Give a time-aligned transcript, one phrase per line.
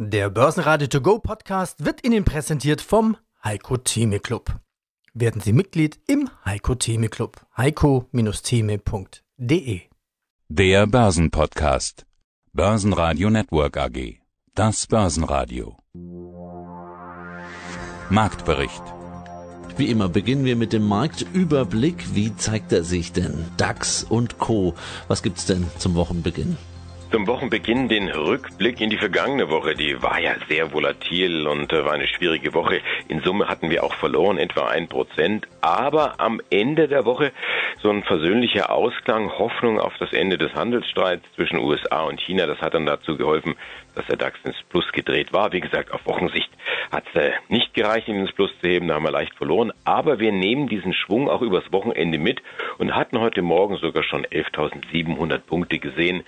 [0.00, 4.60] Der Börsenradio To Go Podcast wird Ihnen präsentiert vom Heiko Theme Club.
[5.12, 7.44] Werden Sie Mitglied im Heiko Theme Club.
[7.56, 9.80] heiko-theme.de
[10.48, 12.06] Der Börsenpodcast.
[12.52, 14.20] Börsenradio Network AG.
[14.54, 15.76] Das Börsenradio.
[18.08, 18.84] Marktbericht.
[19.76, 22.14] Wie immer beginnen wir mit dem Marktüberblick.
[22.14, 23.46] Wie zeigt er sich denn?
[23.56, 24.74] DAX und Co.
[25.08, 26.56] Was gibt's denn zum Wochenbeginn?
[27.10, 29.74] Zum Wochenbeginn den Rückblick in die vergangene Woche.
[29.74, 32.82] Die war ja sehr volatil und äh, war eine schwierige Woche.
[33.08, 35.48] In Summe hatten wir auch verloren, etwa ein Prozent.
[35.62, 37.32] Aber am Ende der Woche
[37.80, 42.44] so ein versöhnlicher Ausklang, Hoffnung auf das Ende des Handelsstreits zwischen USA und China.
[42.44, 43.54] Das hat dann dazu geholfen,
[43.94, 45.52] dass der DAX ins Plus gedreht war.
[45.52, 46.50] Wie gesagt, auf Wochensicht
[46.92, 48.86] hat es äh, nicht gereicht, ihn ins Plus zu heben.
[48.86, 49.72] Da haben wir leicht verloren.
[49.84, 52.42] Aber wir nehmen diesen Schwung auch übers Wochenende mit
[52.76, 56.22] und hatten heute Morgen sogar schon 11.700 Punkte gesehen.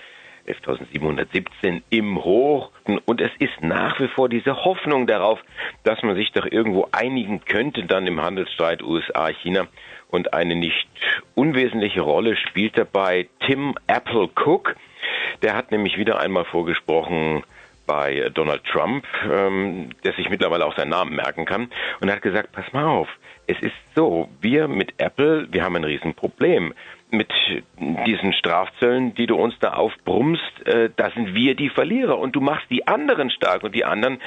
[0.47, 2.71] 11.717 im Hoch.
[3.05, 5.39] Und es ist nach wie vor diese Hoffnung darauf,
[5.83, 9.67] dass man sich doch irgendwo einigen könnte dann im Handelsstreit USA-China.
[10.09, 10.87] Und eine nicht
[11.35, 14.75] unwesentliche Rolle spielt dabei Tim Apple Cook.
[15.41, 17.43] Der hat nämlich wieder einmal vorgesprochen,
[17.91, 21.69] bei Donald Trump, ähm, der sich mittlerweile auch seinen Namen merken kann,
[21.99, 23.09] und hat gesagt, pass mal auf,
[23.47, 26.73] es ist so, wir mit Apple, wir haben ein Riesenproblem
[27.11, 27.31] mit
[28.05, 32.41] diesen Strafzöllen, die du uns da aufbrummst, äh, da sind wir die Verlierer und du
[32.41, 34.21] machst die anderen stark und die anderen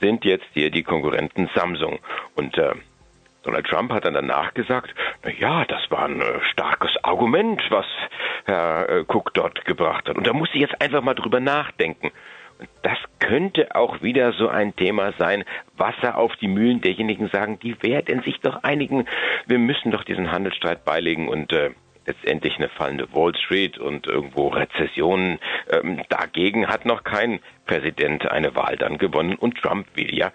[0.00, 1.98] sind jetzt hier die Konkurrenten Samsung.
[2.36, 2.74] Und äh,
[3.42, 7.86] Donald Trump hat dann danach gesagt, na ja, das war ein äh, starkes Argument, was
[8.44, 10.16] Herr äh, Cook dort gebracht hat.
[10.16, 12.10] Und da muss ich jetzt einfach mal drüber nachdenken.
[12.58, 15.44] Und das könnte auch wieder so ein Thema sein,
[15.76, 19.06] Wasser auf die Mühlen derjenigen sagen, die werden sich doch einigen,
[19.46, 21.70] wir müssen doch diesen Handelsstreit beilegen und äh,
[22.08, 25.38] letztendlich eine fallende Wall Street und irgendwo Rezessionen.
[25.70, 30.32] Ähm, dagegen hat noch kein Präsident eine Wahl dann gewonnen und Trump will ja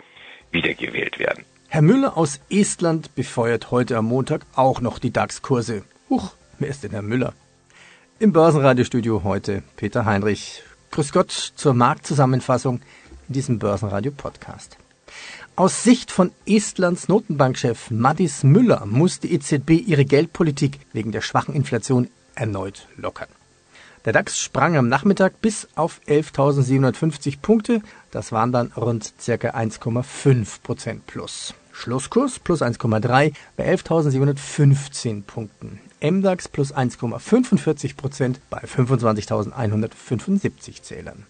[0.51, 1.43] wiedergewählt werden.
[1.67, 5.83] Herr Müller aus Estland befeuert heute am Montag auch noch die DAX-Kurse.
[6.09, 7.33] Huch, wer ist denn Herr Müller?
[8.19, 10.61] Im Börsenradiostudio heute Peter Heinrich.
[10.91, 12.81] Grüß Gott zur Marktzusammenfassung
[13.27, 14.77] in diesem Börsenradio-Podcast.
[15.55, 21.53] Aus Sicht von Estlands Notenbankchef Madis Müller muss die EZB ihre Geldpolitik wegen der schwachen
[21.53, 23.27] Inflation erneut lockern.
[24.03, 27.83] Der DAX sprang am Nachmittag bis auf 11.750 Punkte.
[28.09, 31.53] Das waren dann rund circa 1,5 Prozent plus.
[31.71, 35.79] Schlusskurs plus 1,3 bei 11.715 Punkten.
[36.01, 41.27] MDAX plus 1,45 Prozent bei 25.175 Zählern.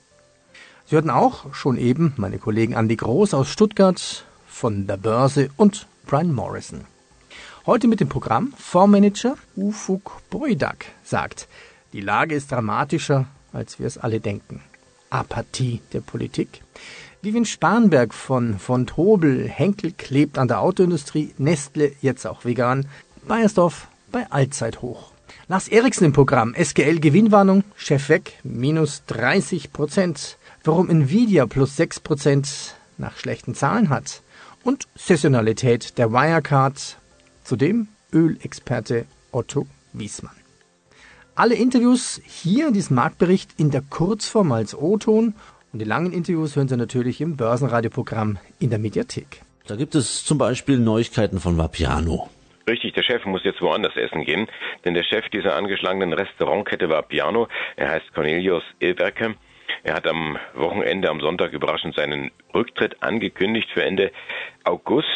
[0.85, 5.87] Sie hörten auch schon eben meine Kollegen Andy Groß aus Stuttgart von der Börse und
[6.05, 6.81] Brian Morrison.
[7.65, 11.47] Heute mit dem Programm Fondsmanager Ufuk Boydak sagt,
[11.93, 14.61] die Lage ist dramatischer, als wir es alle denken.
[15.09, 16.61] Apathie der Politik.
[17.21, 22.87] Vivian Spanberg von von Tobel, Henkel klebt an der Autoindustrie, Nestle jetzt auch vegan,
[23.25, 25.12] Bayersdorf bei Allzeithoch.
[25.49, 32.71] Lars Eriksen im Programm, SGL Gewinnwarnung, Chef weg, minus 30 Prozent warum Nvidia plus 6%
[32.97, 34.21] nach schlechten Zahlen hat
[34.63, 36.97] und Saisonalität der Wirecard,
[37.43, 40.35] zudem Ölexperte Otto Wiesmann.
[41.35, 45.33] Alle Interviews hier in diesem Marktbericht in der Kurzform als O-Ton
[45.73, 49.41] und die langen Interviews hören Sie natürlich im Börsenradioprogramm in der Mediathek.
[49.65, 52.29] Da gibt es zum Beispiel Neuigkeiten von Vapiano.
[52.67, 54.47] Richtig, der Chef muss jetzt woanders essen gehen,
[54.85, 57.49] denn der Chef dieser angeschlagenen Restaurantkette war Piano.
[57.75, 59.35] Er heißt Cornelius Ilberke.
[59.83, 64.11] Er hat am Wochenende, am Sonntag überraschend seinen Rücktritt angekündigt für Ende
[64.63, 65.07] August.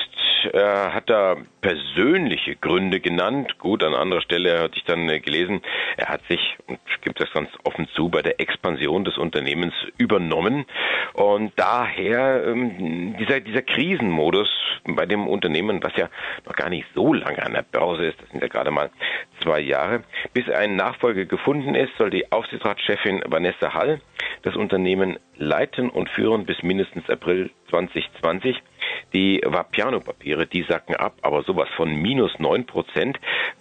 [0.54, 3.58] Er hat da persönliche Gründe genannt.
[3.60, 5.62] Gut, an anderer Stelle hatte ich dann äh, gelesen,
[5.98, 10.66] er hat sich, und gibt das ganz offen zu, bei der Expansion des Unternehmens übernommen.
[11.14, 14.50] Und daher ähm, dieser, dieser Krisenmodus
[14.86, 16.10] bei dem Unternehmen, was ja
[16.46, 18.90] noch gar nicht so lange an der Börse ist, das sind ja gerade mal
[19.42, 20.04] zwei Jahre,
[20.34, 24.02] bis ein Nachfolger gefunden ist, soll die Aufsichtsratschefin Vanessa Hall
[24.44, 28.62] das Unternehmen leiten und führen bis mindestens April 2020.
[29.14, 33.18] Die Vapiano-Papiere, die sacken ab, aber sowas von minus neun Prozent.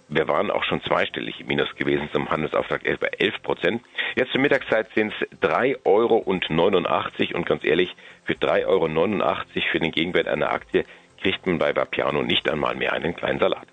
[0.09, 3.81] Wir waren auch schon zweistellig im Minus gewesen zum Handelsauftrag bei elf Prozent.
[4.15, 7.95] Jetzt zur Mittagszeit sind es drei Euro und 89 und ganz ehrlich,
[8.25, 10.85] für drei Euro 89 für den Gegenwert einer Aktie
[11.21, 13.67] kriegt man bei Vapiano nicht einmal mehr einen kleinen Salat.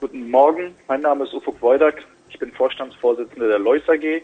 [0.00, 2.02] Guten Morgen, mein Name ist Ufuk Wojdak.
[2.28, 4.22] Ich bin Vorstandsvorsitzender der Lois AG.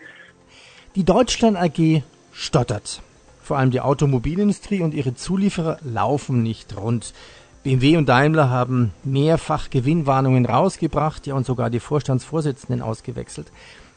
[0.96, 2.02] Die Deutschland AG
[2.32, 3.02] stottert.
[3.50, 7.12] Vor allem die Automobilindustrie und ihre Zulieferer laufen nicht rund.
[7.64, 13.49] BMW und Daimler haben mehrfach Gewinnwarnungen rausgebracht, ja und sogar die Vorstandsvorsitzenden ausgewechselt.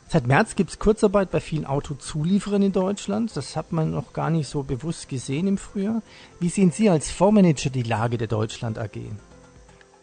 [0.08, 3.38] Seit März gibt es Kurzarbeit bei vielen Autozulieferern in Deutschland.
[3.38, 6.02] Das hat man noch gar nicht so bewusst gesehen im Frühjahr.
[6.40, 8.98] Wie sehen Sie als Fondsmanager die Lage der Deutschland AG?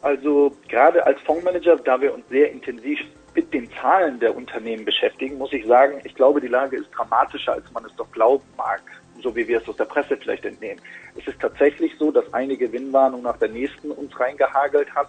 [0.03, 3.01] Also gerade als Fondsmanager, da wir uns sehr intensiv
[3.35, 7.55] mit den Zahlen der Unternehmen beschäftigen, muss ich sagen, ich glaube, die Lage ist dramatischer,
[7.55, 8.83] als man es doch glauben mag,
[9.23, 10.81] so wie wir es aus der Presse vielleicht entnehmen.
[11.17, 15.09] Es ist tatsächlich so, dass eine Gewinnwarnung nach der nächsten uns reingehagelt hat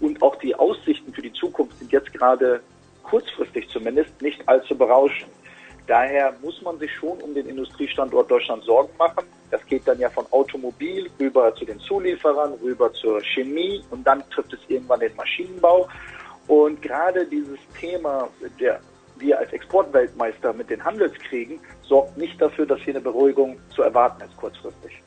[0.00, 2.60] und auch die Aussichten für die Zukunft sind jetzt gerade
[3.02, 5.30] kurzfristig zumindest nicht allzu berauschend.
[5.86, 9.24] Daher muss man sich schon um den Industriestandort Deutschland Sorgen machen.
[9.50, 14.22] Das geht dann ja von Automobil rüber zu den Zulieferern, rüber zur Chemie und dann
[14.30, 15.88] trifft es irgendwann den Maschinenbau.
[16.46, 18.28] Und gerade dieses Thema,
[18.60, 18.80] der
[19.22, 24.22] wir als Exportweltmeister mit den Handelskriegen, sorgt nicht dafür, dass hier eine Beruhigung zu erwarten
[24.22, 25.02] ist kurzfristig.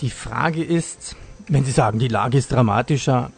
[0.00, 1.16] Die Frage ist,
[1.48, 3.30] wenn Sie sagen, die Lage ist dramatischer,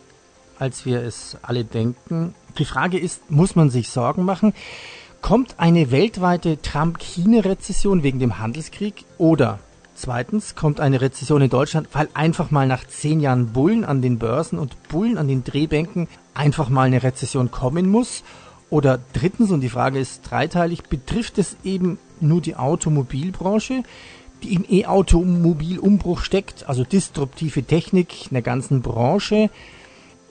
[0.58, 2.34] als wir es alle denken.
[2.58, 4.54] Die Frage ist, muss man sich Sorgen machen?
[5.22, 9.58] Kommt eine weltweite Trump-China-Rezession wegen dem Handelskrieg oder
[9.94, 14.18] zweitens kommt eine Rezession in Deutschland, weil einfach mal nach zehn Jahren Bullen an den
[14.18, 18.24] Börsen und Bullen an den Drehbänken einfach mal eine Rezession kommen muss?
[18.70, 23.82] Oder drittens, und die Frage ist dreiteilig, betrifft es eben nur die Automobilbranche,
[24.42, 29.50] die im E-Automobilumbruch steckt, also disruptive Technik in der ganzen Branche?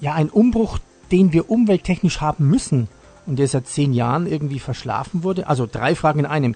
[0.02, 0.80] ja ein Umbruch,
[1.12, 2.90] den wir umwelttechnisch haben müssen
[3.26, 5.48] und der seit zehn Jahren irgendwie verschlafen wurde?
[5.48, 6.56] Also drei Fragen in einem.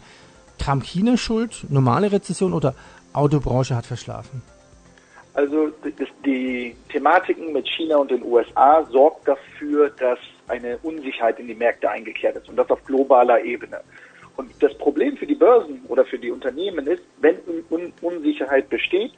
[0.58, 2.74] Trump China schuld, normale Rezession oder
[3.14, 4.42] Autobranche hat verschlafen?
[5.34, 5.70] Also
[6.26, 11.90] die Thematiken mit China und den USA sorgt dafür, dass eine Unsicherheit in die Märkte
[11.90, 13.82] eingekehrt ist und das auf globaler Ebene.
[14.38, 17.38] Und das Problem für die Börsen oder für die Unternehmen ist, wenn
[18.02, 19.12] Unsicherheit besteht,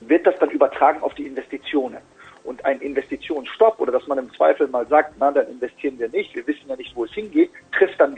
[0.00, 1.98] wird das dann übertragen auf die Investitionen
[2.44, 6.34] und ein Investitionsstopp oder dass man im Zweifel mal sagt, na, dann investieren wir nicht,
[6.34, 7.50] wir wissen ja nicht, wo es hingeht,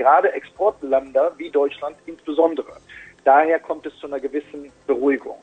[0.06, 2.74] gerade Exportländer wie Deutschland insbesondere.
[3.24, 5.38] Daher kommt es zu einer gewissen Beruhigung.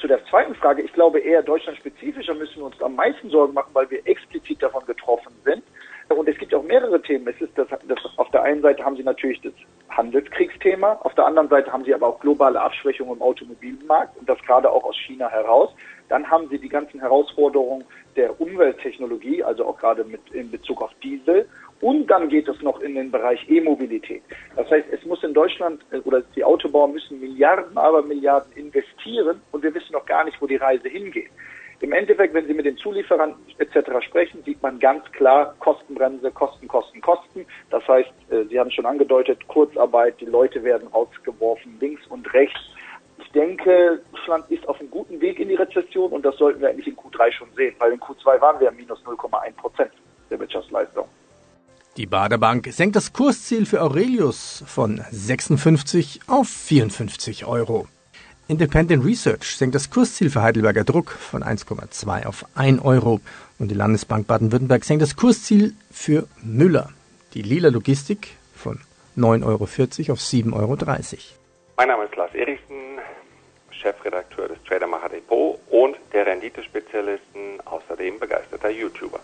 [0.00, 3.70] Zu der zweiten Frage, ich glaube eher deutschlandspezifischer müssen wir uns am meisten Sorgen machen,
[3.74, 5.62] weil wir explizit davon getroffen sind.
[6.08, 7.28] Und es gibt auch mehrere Themen.
[7.28, 9.52] Es ist das, das, auf der einen Seite haben Sie natürlich das
[9.90, 14.40] Handelskriegsthema, auf der anderen Seite haben Sie aber auch globale Abschwächungen im Automobilmarkt und das
[14.46, 15.70] gerade auch aus China heraus.
[16.08, 17.84] Dann haben Sie die ganzen Herausforderungen
[18.16, 21.46] der Umwelttechnologie, also auch gerade mit in Bezug auf Diesel.
[21.80, 24.22] Und dann geht es noch in den Bereich E-Mobilität.
[24.56, 29.40] Das heißt, es muss in Deutschland äh, oder die Autobauer müssen Milliarden, aber Milliarden investieren
[29.52, 31.30] und wir wissen noch gar nicht, wo die Reise hingeht.
[31.80, 34.04] Im Endeffekt, wenn Sie mit den Zulieferern etc.
[34.04, 37.46] sprechen, sieht man ganz klar Kostenbremse, Kosten, Kosten, Kosten.
[37.70, 42.58] Das heißt, äh, Sie haben schon angedeutet, Kurzarbeit, die Leute werden rausgeworfen, links und rechts.
[43.20, 46.68] Ich denke, Deutschland ist auf einem guten Weg in die Rezession und das sollten wir
[46.68, 49.92] eigentlich in Q3 schon sehen, weil in Q2 waren wir minus 0,1 Prozent
[50.30, 51.08] der Wirtschaftsleistung.
[51.98, 57.88] Die Baderbank senkt das Kursziel für Aurelius von 56 auf 54 Euro.
[58.46, 63.20] Independent Research senkt das Kursziel für Heidelberger Druck von 1,2 auf 1 Euro
[63.58, 66.90] und die Landesbank Baden-Württemberg senkt das Kursziel für Müller,
[67.34, 68.78] die Lila Logistik von
[69.16, 70.76] 9,40 Euro auf 7,30 Euro.
[71.78, 73.00] Mein Name ist Lars Erichsen,
[73.72, 79.18] Chefredakteur des Tradermacher Depot und der Renditespezialisten, außerdem begeisterter YouTuber.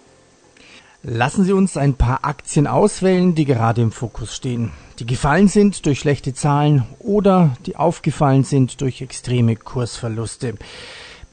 [1.06, 5.84] Lassen Sie uns ein paar Aktien auswählen, die gerade im Fokus stehen, die gefallen sind
[5.84, 10.54] durch schlechte Zahlen oder die aufgefallen sind durch extreme Kursverluste.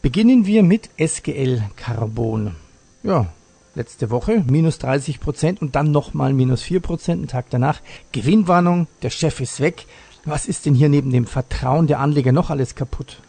[0.02, 2.58] Beginnen wir mit SGL Carbon.
[3.02, 3.28] Ja,
[3.74, 7.80] letzte Woche minus 30 Prozent und dann nochmal minus 4 Prozent, einen Tag danach.
[8.12, 9.86] Gewinnwarnung, der Chef ist weg.
[10.26, 13.22] Was ist denn hier neben dem Vertrauen der Anleger noch alles kaputt?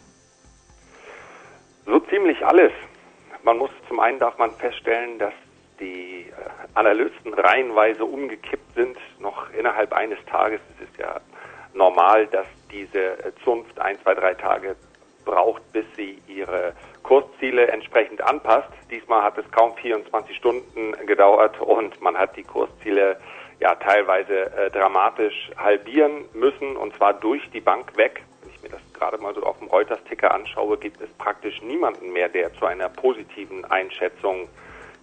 [1.86, 2.72] So ziemlich alles.
[3.44, 5.32] Man muss zum einen darf man feststellen, dass
[5.82, 6.32] die äh,
[6.74, 10.60] Analysten reihenweise umgekippt sind, noch innerhalb eines Tages.
[10.76, 11.20] Es ist ja
[11.74, 14.76] normal, dass diese äh, Zunft ein, zwei, drei Tage
[15.24, 16.72] braucht, bis sie ihre
[17.02, 18.70] Kursziele entsprechend anpasst.
[18.90, 23.18] Diesmal hat es kaum 24 Stunden gedauert und man hat die Kursziele
[23.60, 28.22] ja teilweise äh, dramatisch halbieren müssen und zwar durch die Bank weg.
[28.40, 32.12] Wenn ich mir das gerade mal so auf dem Reuters-Ticker anschaue, gibt es praktisch niemanden
[32.12, 34.48] mehr, der zu einer positiven Einschätzung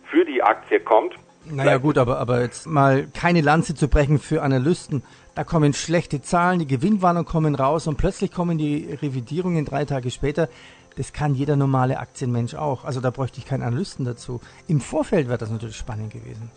[0.09, 1.15] für die Aktie kommt.
[1.45, 5.03] Naja gut, aber, aber jetzt mal keine Lanze zu brechen für Analysten.
[5.35, 10.11] Da kommen schlechte Zahlen, die Gewinnwarnungen kommen raus und plötzlich kommen die Revidierungen drei Tage
[10.11, 10.49] später.
[10.97, 12.83] Das kann jeder normale Aktienmensch auch.
[12.83, 14.41] Also da bräuchte ich keinen Analysten dazu.
[14.67, 16.51] Im Vorfeld wäre das natürlich spannend gewesen.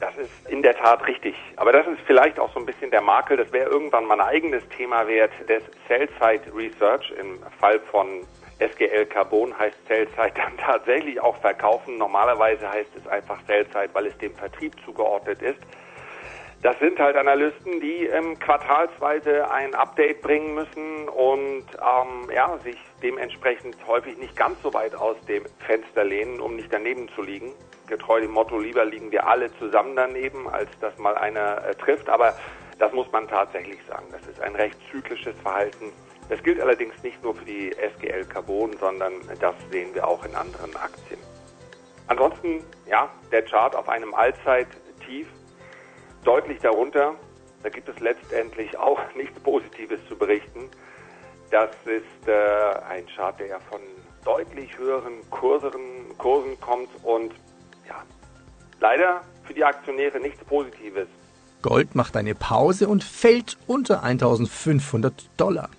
[0.00, 1.34] Das ist in der Tat richtig.
[1.56, 3.36] Aber das ist vielleicht auch so ein bisschen der Makel.
[3.36, 7.12] Das wäre irgendwann mal ein eigenes Thema wert des Sell-Side Research.
[7.18, 8.06] Im Fall von
[8.60, 11.96] SGL Carbon heißt Sell-Side dann tatsächlich auch verkaufen.
[11.98, 15.58] Normalerweise heißt es einfach Sell-Side, weil es dem Vertrieb zugeordnet ist.
[16.62, 22.76] Das sind halt Analysten, die ähm, quartalsweise ein Update bringen müssen und ähm, ja, sich
[23.02, 27.52] dementsprechend häufig nicht ganz so weit aus dem Fenster lehnen, um nicht daneben zu liegen.
[27.86, 32.10] Getreu dem Motto, lieber liegen wir alle zusammen daneben, als dass mal einer äh, trifft.
[32.10, 32.34] Aber
[32.78, 34.04] das muss man tatsächlich sagen.
[34.12, 35.92] Das ist ein recht zyklisches Verhalten.
[36.30, 40.32] Das gilt allerdings nicht nur für die SGL Carbon, sondern das sehen wir auch in
[40.36, 41.18] anderen Aktien.
[42.06, 45.26] Ansonsten, ja, der Chart auf einem Allzeit-Tief
[46.24, 47.16] deutlich darunter.
[47.64, 50.70] Da gibt es letztendlich auch nichts Positives zu berichten.
[51.50, 52.32] Das ist äh,
[52.88, 53.80] ein Chart, der ja von
[54.24, 57.32] deutlich höheren Kurseren, Kursen kommt und
[57.88, 58.04] ja,
[58.78, 61.08] leider für die Aktionäre nichts Positives.
[61.62, 65.70] Gold macht eine Pause und fällt unter 1500 Dollar.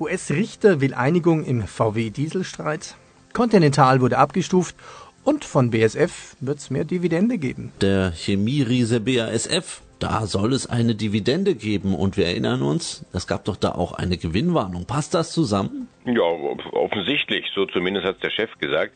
[0.00, 2.94] US-Richter will Einigung im VW-Dieselstreit.
[3.32, 4.76] Continental wurde abgestuft
[5.24, 7.72] und von BSF wird es mehr Dividende geben.
[7.80, 13.44] Der Chemieriese BASF, da soll es eine Dividende geben und wir erinnern uns, es gab
[13.44, 14.86] doch da auch eine Gewinnwarnung.
[14.86, 15.88] Passt das zusammen?
[16.04, 17.46] Ja, offensichtlich.
[17.54, 18.92] So zumindest hat der Chef gesagt.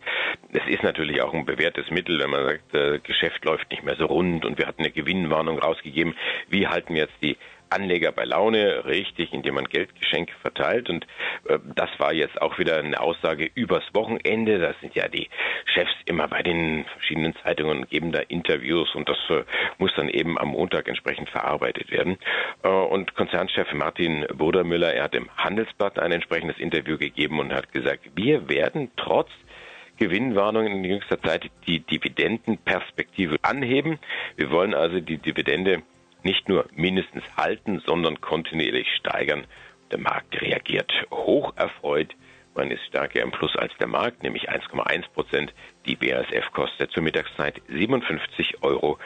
[0.52, 3.96] Es ist natürlich auch ein bewährtes Mittel, wenn man sagt, äh, Geschäft läuft nicht mehr
[3.96, 6.14] so rund und wir hatten eine Gewinnwarnung rausgegeben.
[6.48, 7.36] Wie halten wir jetzt die
[7.72, 10.88] Anleger bei Laune, richtig, indem man Geldgeschenke verteilt.
[10.90, 11.06] Und
[11.48, 14.58] äh, das war jetzt auch wieder eine Aussage übers Wochenende.
[14.58, 15.28] Da sind ja die
[15.66, 19.44] Chefs immer bei den verschiedenen Zeitungen und geben da Interviews und das äh,
[19.78, 22.18] muss dann eben am Montag entsprechend verarbeitet werden.
[22.62, 27.72] Äh, und Konzernchef Martin Bodermüller, er hat im Handelsblatt ein entsprechendes Interview gegeben und hat
[27.72, 29.30] gesagt, wir werden trotz
[29.98, 33.98] Gewinnwarnungen in jüngster Zeit die Dividendenperspektive anheben.
[34.36, 35.82] Wir wollen also die Dividende
[36.24, 39.46] nicht nur mindestens halten, sondern kontinuierlich steigern.
[39.90, 42.14] Der Markt reagiert hoch erfreut.
[42.54, 45.54] Man ist stärker im Plus als der Markt, nämlich 1,1 Prozent.
[45.86, 48.98] Die BASF kostet zur Mittagszeit 57,48 Euro.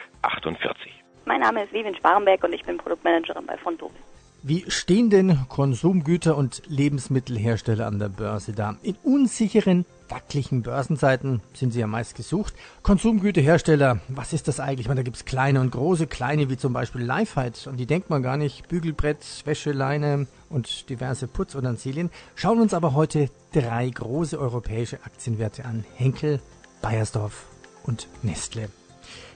[1.25, 3.97] Mein Name ist Vivian Sparenberg und ich bin Produktmanagerin bei Fontobel.
[4.43, 8.77] Wie stehen denn Konsumgüter und Lebensmittelhersteller an der Börse da?
[8.81, 12.53] In unsicheren, wackeligen Börsenzeiten sind sie ja meist gesucht.
[12.83, 14.87] Konsumgüterhersteller, was ist das eigentlich?
[14.87, 18.23] Meine, da gibt's kleine und große, kleine wie zum Beispiel Lifehide, an die denkt man
[18.23, 18.67] gar nicht.
[18.67, 22.09] Bügelbrett, Wäscheleine und diverse Putzutensilien.
[22.35, 25.85] Schauen uns aber heute drei große europäische Aktienwerte an.
[25.95, 26.39] Henkel,
[26.81, 27.45] Bayersdorf
[27.83, 28.69] und Nestle.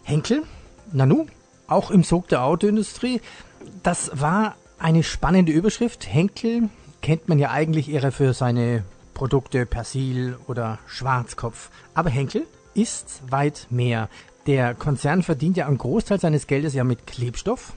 [0.03, 0.43] Henkel,
[0.91, 1.27] Nanu,
[1.67, 3.21] auch im Sog der Autoindustrie.
[3.83, 6.11] Das war eine spannende Überschrift.
[6.11, 6.69] Henkel
[7.01, 8.83] kennt man ja eigentlich eher für seine
[9.21, 11.69] Produkte Persil oder Schwarzkopf.
[11.93, 14.09] Aber Henkel ist weit mehr.
[14.47, 17.73] Der Konzern verdient ja einen Großteil seines Geldes ja mit Klebstoff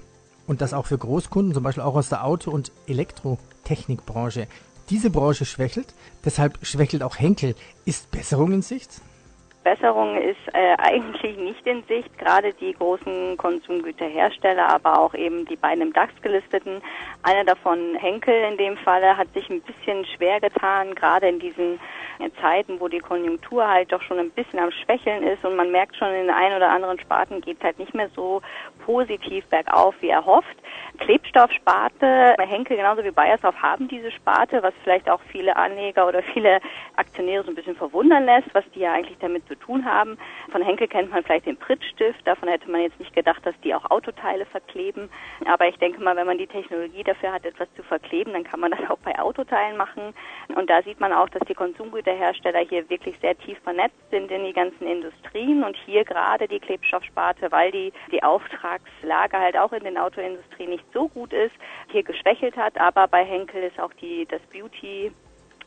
[0.46, 4.46] und das auch für Großkunden, zum Beispiel auch aus der Auto- und Elektrotechnikbranche.
[4.88, 5.92] Diese Branche schwächelt,
[6.24, 7.56] deshalb schwächelt auch Henkel.
[7.84, 9.02] Ist Besserung in Sicht?
[9.64, 12.16] Besserung ist äh, eigentlich nicht in Sicht.
[12.18, 16.80] Gerade die großen Konsumgüterhersteller, aber auch eben die beiden im DAX gelisteten.
[17.22, 21.80] Einer davon, Henkel in dem Falle, hat sich ein bisschen schwer getan, gerade in diesen
[22.40, 25.96] Zeiten, wo die Konjunktur halt doch schon ein bisschen am Schwächeln ist und man merkt
[25.96, 28.40] schon, in den ein oder anderen Sparten geht es halt nicht mehr so
[28.84, 30.56] positiv bergauf, wie er hofft.
[30.98, 36.60] Klebstoffsparte, Henkel genauso wie Bayersdorf haben diese Sparte, was vielleicht auch viele Anleger oder viele
[36.96, 40.18] Aktionäre so ein bisschen verwundern lässt, was die ja eigentlich damit zu tun haben.
[40.50, 43.74] Von Henkel kennt man vielleicht den Prittstift, davon hätte man jetzt nicht gedacht, dass die
[43.74, 45.08] auch Autoteile verkleben.
[45.46, 48.60] Aber ich denke mal, wenn man die Technologie dafür hat, etwas zu verkleben, dann kann
[48.60, 50.14] man das auch bei Autoteilen machen.
[50.54, 54.44] Und da sieht man auch, dass die Konsumgüterhersteller hier wirklich sehr tief vernetzt sind in
[54.44, 59.84] die ganzen Industrien und hier gerade die Klebstoffsparte, weil die, die Auftragslage halt auch in
[59.84, 61.54] den Autoindustrien nicht so gut ist,
[61.90, 62.78] hier geschwächelt hat.
[62.78, 65.12] Aber bei Henkel ist auch die, das Beauty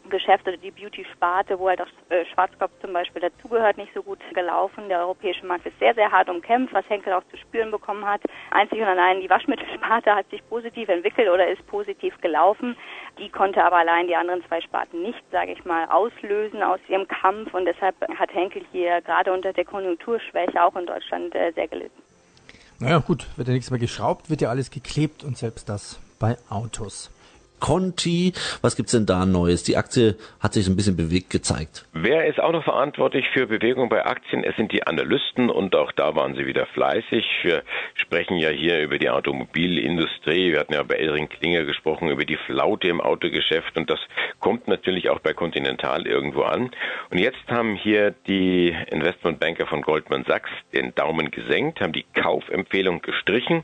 [0.09, 4.19] Geschäft oder die Beauty-Sparte, wo halt auch äh, Schwarzkopf zum Beispiel dazugehört, nicht so gut
[4.33, 4.89] gelaufen.
[4.89, 8.21] Der europäische Markt ist sehr, sehr hart umkämpft, was Henkel auch zu spüren bekommen hat.
[8.51, 12.75] Einzig und allein die Waschmittelsparte hat sich positiv entwickelt oder ist positiv gelaufen.
[13.17, 17.07] Die konnte aber allein die anderen zwei Sparten nicht, sage ich mal, auslösen aus ihrem
[17.07, 21.67] Kampf und deshalb hat Henkel hier gerade unter der Konjunkturschwäche auch in Deutschland äh, sehr
[21.67, 22.01] gelitten.
[22.79, 26.37] Naja, gut, wird ja nichts mehr geschraubt, wird ja alles geklebt und selbst das bei
[26.49, 27.09] Autos.
[27.59, 28.33] Conti.
[28.61, 29.63] Was gibt's denn da Neues?
[29.63, 31.85] Die Aktie hat sich ein bisschen bewegt gezeigt.
[31.93, 34.43] Wer ist auch noch verantwortlich für Bewegung bei Aktien?
[34.43, 37.25] Es sind die Analysten und auch da waren sie wieder fleißig.
[37.43, 37.63] Wir
[37.95, 40.51] sprechen ja hier über die Automobilindustrie.
[40.51, 43.99] Wir hatten ja bei Elring Klinger gesprochen über die Flaute im Autogeschäft und das
[44.39, 46.71] kommt natürlich auch bei Continental irgendwo an.
[47.09, 53.01] Und jetzt haben hier die Investmentbanker von Goldman Sachs den Daumen gesenkt, haben die Kaufempfehlung
[53.01, 53.63] gestrichen,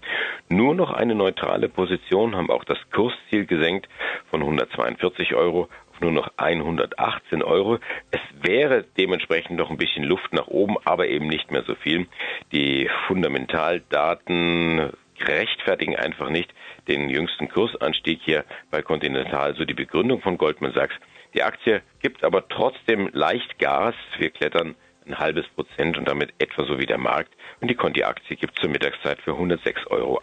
[0.50, 3.88] nur noch eine neutrale Position, haben auch das Kursziel gesenkt gesenkt
[4.30, 7.80] von 142 Euro auf nur noch 118 Euro.
[8.12, 12.08] Es wäre dementsprechend noch ein bisschen Luft nach oben, aber eben nicht mehr so viel.
[12.52, 16.54] Die Fundamentaldaten rechtfertigen einfach nicht
[16.88, 19.56] den jüngsten Kursanstieg hier bei Continental.
[19.56, 20.96] So die Begründung von Goldman Sachs.
[21.34, 23.96] Die Aktie gibt aber trotzdem leicht Gas.
[24.18, 24.76] Wir klettern
[25.06, 27.34] ein halbes Prozent und damit etwa so wie der Markt.
[27.62, 30.20] Und die Conti-Aktie gibt zur Mittagszeit für 106,68 Euro.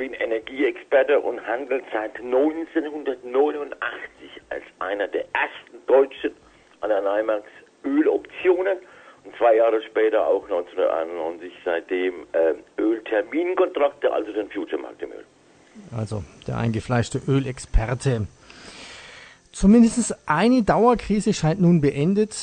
[0.00, 3.76] Ich bin Energieexperte und handle seit 1989
[4.48, 6.30] als einer der ersten Deutschen
[6.80, 7.44] an der NYMEX
[7.84, 8.78] Öloptionen
[9.24, 15.24] und zwei Jahre später auch 1991 seitdem äh, Ölterminkontrakte, also den Future-Markt im Öl.
[15.94, 18.26] Also der eingefleischte Ölexperte.
[19.60, 22.34] Zumindest eine Dauerkrise scheint nun beendet.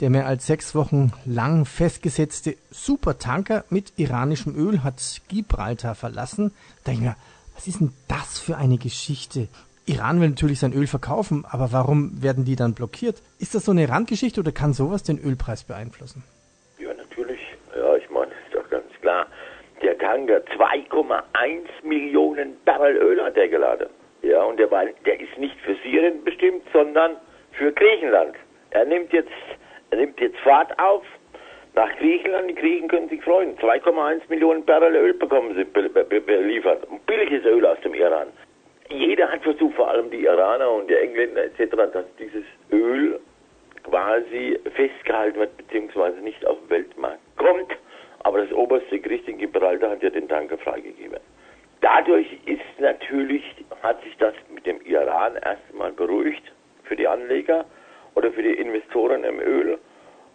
[0.00, 6.52] Der mehr als sechs Wochen lang festgesetzte Supertanker mit iranischem Öl hat Gibraltar verlassen.
[6.84, 7.16] Da denke ich mir,
[7.56, 9.48] was ist denn das für eine Geschichte?
[9.86, 13.20] Iran will natürlich sein Öl verkaufen, aber warum werden die dann blockiert?
[13.40, 16.22] Ist das so eine Randgeschichte oder kann sowas den Ölpreis beeinflussen?
[16.78, 17.40] Ja, natürlich.
[17.76, 19.26] Ja, ich meine, ist doch ganz klar.
[19.82, 23.88] Der Tanker 2,1 Millionen Barrel Öl hat er geladen.
[24.22, 27.16] Ja, und der, war, der ist nicht für Syrien bestimmt, sondern
[27.52, 28.34] für Griechenland.
[28.70, 29.30] Er nimmt jetzt,
[29.90, 31.02] er nimmt jetzt Fahrt auf
[31.74, 32.50] nach Griechenland.
[32.50, 33.56] Die Griechen können sich freuen.
[33.58, 36.86] 2,1 Millionen Barrel Öl bekommen sie beliefert.
[37.06, 38.28] Billiges Öl aus dem Iran
[38.90, 43.20] jeder hat versucht, vor allem die Iraner und die Engländer etc., dass dieses Öl
[43.84, 47.72] quasi festgehalten wird, beziehungsweise nicht auf den Weltmarkt kommt.
[48.22, 51.18] Aber das oberste Gericht in Gibraltar hat ja den Tanker freigegeben.
[51.80, 53.42] Dadurch ist natürlich,
[53.82, 56.42] hat sich das mit dem Iran erstmal beruhigt
[56.84, 57.64] für die Anleger
[58.14, 59.78] oder für die Investoren im Öl.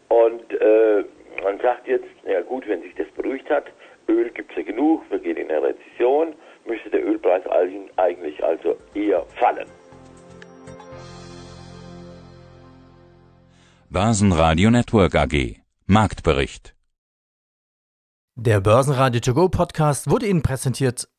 [0.08, 1.04] Und äh,
[1.44, 3.66] man sagt jetzt, ja gut, wenn sich das beruhigt hat,
[4.08, 6.36] Öl gibt es ja genug, wir gehen in eine Rezession
[6.66, 7.44] müsste der Ölpreis
[7.98, 9.68] eigentlich also eher fallen.
[13.90, 16.76] Börsenradio Network AG Marktbericht
[18.36, 21.08] Der Börsenradio To Go Podcast wurde Ihnen präsentiert